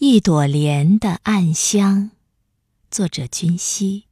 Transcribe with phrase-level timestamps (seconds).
[0.00, 2.12] 一朵莲的暗香，
[2.88, 4.04] 作者君熙。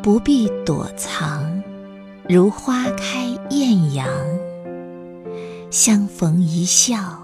[0.00, 1.64] 不必躲藏，
[2.28, 4.06] 如花开艳阳。
[5.68, 7.20] 相逢一笑，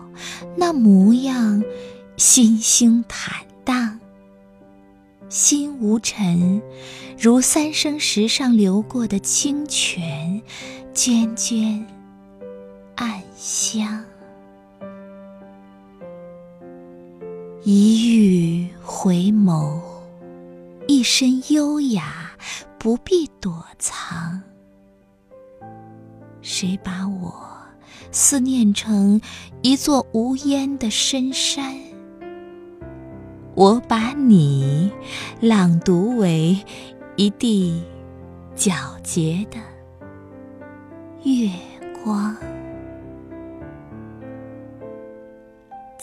[0.57, 1.63] 那模样，
[2.17, 4.01] 心胸坦荡。
[5.29, 6.61] 心无尘，
[7.17, 10.43] 如三生石上流过的清泉，
[10.93, 11.85] 涓涓
[13.39, 14.05] 香。
[17.63, 19.81] 一遇回眸，
[20.89, 22.33] 一身优雅，
[22.81, 24.43] 不必躲藏。
[26.43, 27.33] 谁把我
[28.11, 29.21] 思念成
[29.63, 31.77] 一座无烟的深山？
[33.55, 34.91] 我把你
[35.41, 36.59] 朗读为
[37.15, 37.85] 一地
[38.57, 39.59] 皎洁的
[41.23, 41.49] 月
[42.03, 42.37] 光。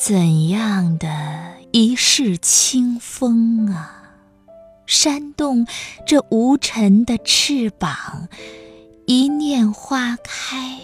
[0.08, 1.08] 怎样的
[1.72, 4.04] 一世清风啊，
[4.86, 5.66] 扇动
[6.06, 8.28] 这无尘的翅膀，
[9.08, 10.80] 一念花开，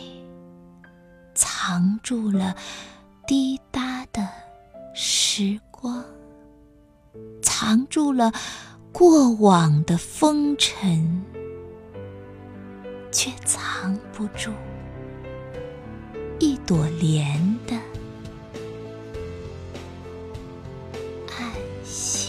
[1.35, 2.55] 藏住了
[3.27, 4.27] 滴答的
[4.95, 6.03] 时光。
[7.43, 8.33] 藏住了
[8.91, 11.23] 过往的风尘，
[13.11, 14.49] 却藏不住
[16.39, 17.50] 一朵莲。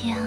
[0.03, 0.19] 这样